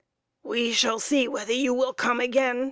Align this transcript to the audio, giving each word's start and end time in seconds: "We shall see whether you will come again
"We 0.41 0.73
shall 0.73 0.99
see 0.99 1.27
whether 1.27 1.53
you 1.53 1.75
will 1.75 1.93
come 1.93 2.19
again 2.19 2.59